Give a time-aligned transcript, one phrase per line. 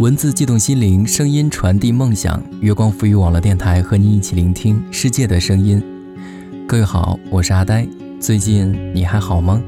[0.00, 2.42] 文字悸动心灵，声音传递梦想。
[2.62, 5.78] 月光赋予网络电台和你一起聆听世界的声音。
[6.66, 7.86] 各位好，我是阿呆。
[8.18, 9.62] 最近你还好吗？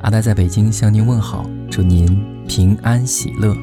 [0.00, 2.06] 阿呆在北京向您问好，祝您
[2.48, 3.54] 平安喜乐。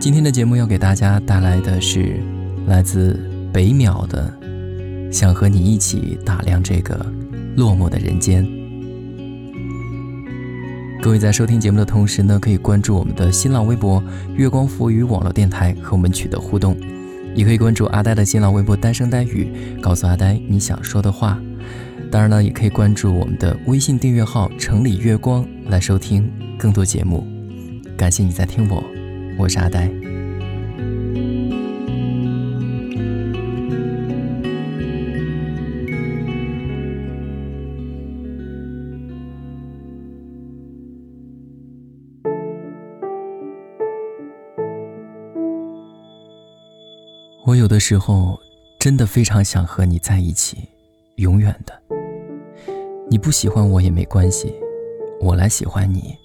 [0.00, 2.18] 今天的节目要给大家带来的是
[2.66, 3.20] 来自
[3.52, 4.32] 北淼的，
[5.12, 7.04] 想和你一起打量这个
[7.54, 8.48] 落寞的人间。
[11.02, 14.00] 各位在收听节目的同时呢，可以关注我们的新浪微博
[14.36, 16.76] “月光浮语网络电台”和我们取得互动，
[17.34, 19.48] 也可以关注阿呆的新浪微博“单声呆语”，
[19.82, 21.42] 告诉阿呆你想说的话。
[22.08, 27.26] 当然了，也可以关注我们的微信订阅号“城里月光”来收听更多节目。
[27.96, 28.80] 感谢你在听我，
[29.36, 29.90] 我是阿呆。
[47.52, 48.40] 我有的时候
[48.80, 50.56] 真的非常想和你在一起，
[51.16, 51.82] 永远的。
[53.10, 54.54] 你不喜欢我也没关系，
[55.20, 56.16] 我来喜欢你。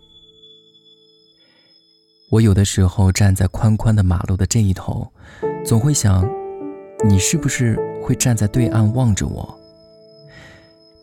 [2.32, 5.06] 我有的时候站在宽宽的马路的这一头，
[5.66, 6.26] 总会想，
[7.06, 9.60] 你是不是会站在对岸望着我？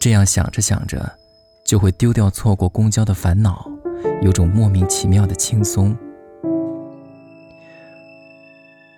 [0.00, 1.19] 这样想着想着，
[1.67, 3.70] 就会丢掉错过公交的烦恼，
[4.22, 5.95] 有种莫名其妙的轻松。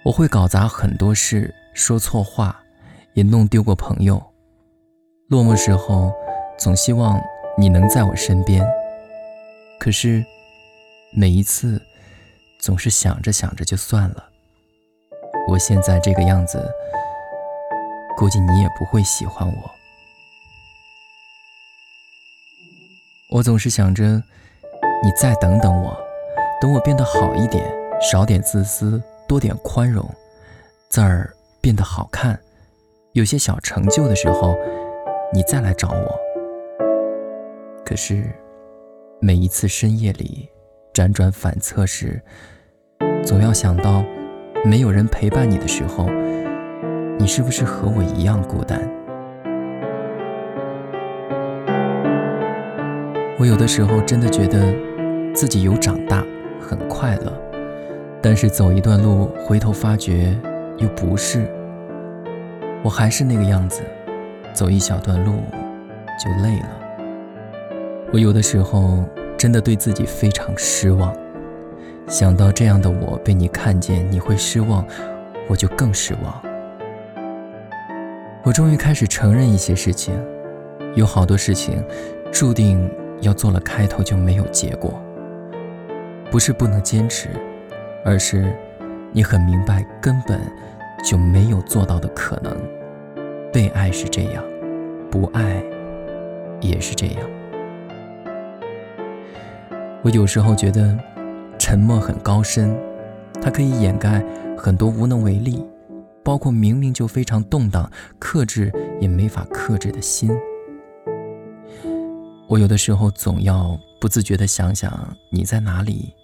[0.06, 2.62] 我会搞砸很多事，说错话，
[3.14, 4.22] 也弄丢过朋友。
[5.26, 6.12] 落寞时候，
[6.56, 7.20] 总希望
[7.58, 8.64] 你能在我身边。
[9.80, 10.24] 可是，
[11.12, 11.82] 每一次，
[12.60, 14.28] 总是想着想着就算了。
[15.48, 16.64] 我现在这个样子，
[18.16, 19.70] 估计你也不会喜欢我。
[23.30, 24.22] 我总是想着，
[25.02, 25.98] 你再等等我，
[26.60, 27.68] 等我变得好一点，
[28.00, 29.02] 少点自私。
[29.28, 30.08] 多点宽容，
[30.88, 32.38] 字儿变得好看，
[33.12, 34.56] 有些小成就的时候，
[35.32, 36.20] 你再来找我。
[37.84, 38.24] 可是，
[39.20, 40.48] 每一次深夜里
[40.94, 42.20] 辗转反侧时，
[43.24, 44.04] 总要想到，
[44.64, 46.08] 没有人陪伴你的时候，
[47.18, 48.80] 你是不是和我一样孤单？
[53.38, 54.74] 我有的时候真的觉得
[55.34, 56.24] 自己有长大，
[56.60, 57.45] 很快乐。
[58.28, 60.36] 但是走一段路，回头发觉
[60.78, 61.48] 又不是，
[62.82, 63.82] 我还是那个样子，
[64.52, 65.34] 走一小段路
[66.18, 66.68] 就累了。
[68.12, 69.04] 我有的时候
[69.38, 71.14] 真的对自己非常失望，
[72.08, 74.84] 想到这样的我被你看见，你会失望，
[75.46, 76.42] 我就更失望。
[78.42, 80.12] 我终于开始承认一些事情，
[80.96, 81.80] 有好多事情
[82.32, 85.00] 注定要做了开头就没有结果，
[86.28, 87.28] 不是不能坚持。
[88.08, 88.56] 而是，
[89.10, 90.40] 你很明白，根本
[91.04, 92.56] 就没有做到的可能。
[93.52, 94.44] 被爱是这样，
[95.10, 95.60] 不爱
[96.60, 97.28] 也是这样。
[100.04, 100.96] 我有时候觉得，
[101.58, 102.78] 沉默很高深，
[103.42, 104.24] 它可以掩盖
[104.56, 105.66] 很多无能为力，
[106.22, 107.90] 包括明明就非常动荡、
[108.20, 110.30] 克制也没法克制的心。
[112.46, 116.14] 我有的时候总要不自觉地想想你在哪里，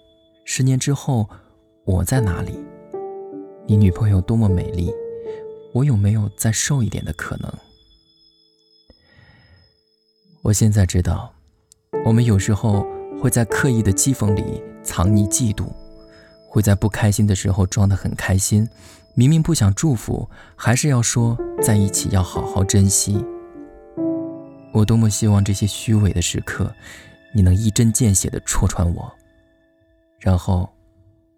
[0.45, 1.27] 十年之后。
[1.85, 2.57] 我在哪里？
[3.67, 4.89] 你女朋友多么美丽，
[5.73, 7.53] 我有没有再瘦一点的可能？
[10.43, 11.33] 我现在知道，
[12.05, 12.87] 我们有时候
[13.21, 15.65] 会在刻意的讥讽里藏匿嫉妒，
[16.47, 18.65] 会在不开心的时候装得很开心，
[19.13, 23.25] 明明不想祝福，还是要说在一起要好好珍惜。
[24.71, 26.73] 我多么希望这些虚伪的时刻，
[27.35, 29.11] 你能一针见血地戳穿我，
[30.17, 30.69] 然后。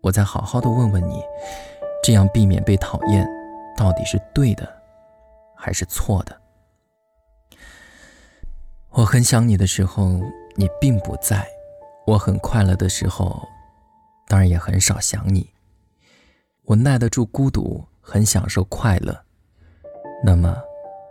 [0.05, 1.19] 我再好好的问问你，
[2.03, 3.27] 这样避免被讨厌，
[3.75, 4.71] 到底是对的，
[5.57, 6.41] 还是错的？
[8.91, 10.21] 我很想你的时候，
[10.53, 11.39] 你并不在；
[12.05, 13.47] 我很快乐的时候，
[14.27, 15.49] 当然也很少想你。
[16.65, 19.19] 我耐得住孤独，很享受快乐。
[20.23, 20.55] 那么，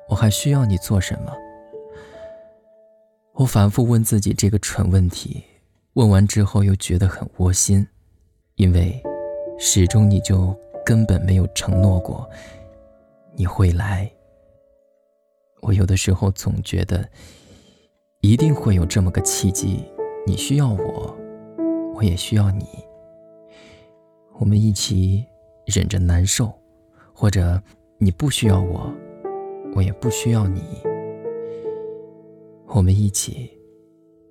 [0.08, 1.36] 我还需要你做什么？
[3.32, 5.42] 我反复问自己这个蠢问题，
[5.94, 7.84] 问完之后又觉得很窝心。
[8.56, 9.02] 因为
[9.58, 10.54] 始终你就
[10.84, 12.28] 根本没有承诺过
[13.34, 14.10] 你会来。
[15.60, 17.08] 我有的时候总觉得
[18.20, 19.84] 一定会有这么个契机，
[20.26, 21.16] 你需要我，
[21.94, 22.66] 我也需要你。
[24.38, 25.24] 我们一起
[25.66, 26.52] 忍着难受，
[27.12, 27.60] 或者
[27.98, 28.92] 你不需要我，
[29.74, 30.62] 我也不需要你。
[32.66, 33.50] 我们一起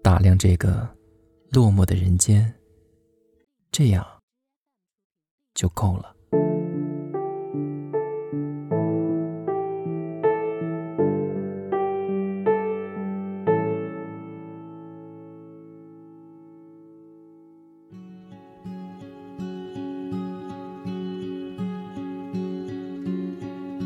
[0.02, 0.88] 打量这个
[1.52, 2.54] 落寞的人间，
[3.74, 4.06] 这样。
[5.56, 6.16] 就够了。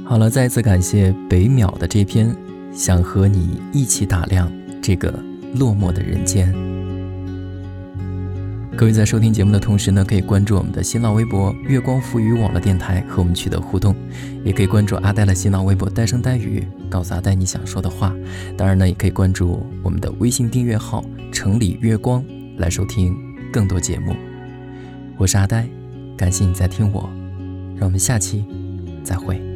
[0.05, 2.33] 好了，再次感谢北淼的这篇，
[2.71, 4.49] 想和你一起打量
[4.81, 5.11] 这个
[5.55, 6.76] 落寞的人间。
[8.77, 13.95] 各位在收听节目的同时呢，可以关注我们的新浪微博“月光浮语网络电台”和我们取得互动，
[14.45, 18.13] 也可以关注阿呆的新浪微博“呆声呆语”，告诉阿呆你想说的话。
[18.55, 21.03] 当然呢，也可以关注我们的微信订阅号
[21.33, 22.23] “城里月光”
[22.57, 23.17] 来收听
[23.51, 24.15] 更多节目。
[25.17, 25.67] 我是阿呆，
[26.15, 27.09] 感谢你在听我，
[27.77, 28.45] 让我们下期
[29.03, 29.46] 再会。